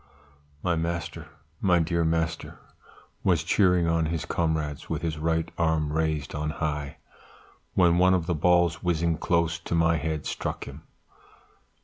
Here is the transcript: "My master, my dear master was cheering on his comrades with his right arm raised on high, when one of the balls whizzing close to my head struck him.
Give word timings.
"My 0.63 0.75
master, 0.75 1.27
my 1.59 1.77
dear 1.77 2.03
master 2.03 2.57
was 3.23 3.43
cheering 3.43 3.85
on 3.85 4.07
his 4.07 4.25
comrades 4.25 4.89
with 4.89 5.03
his 5.03 5.19
right 5.19 5.51
arm 5.59 5.93
raised 5.93 6.33
on 6.33 6.49
high, 6.49 6.97
when 7.75 7.99
one 7.99 8.15
of 8.15 8.25
the 8.25 8.33
balls 8.33 8.81
whizzing 8.81 9.19
close 9.19 9.59
to 9.59 9.75
my 9.75 9.97
head 9.97 10.25
struck 10.25 10.63
him. 10.63 10.81